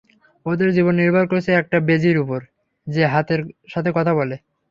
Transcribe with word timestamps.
ওদের 0.45 0.69
জীবন 0.71 0.93
নির্ভর 0.95 1.25
করছে 1.27 1.51
একটা 1.53 1.77
বেজির 1.87 2.17
উপর, 2.17 2.39
যে 2.87 3.01
হাতের 3.05 3.41
সাথে 3.69 3.89
কথা 3.97 4.11
বলে। 4.13 4.35